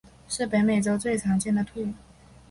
[0.27, 1.93] 是北美洲最常见的兔。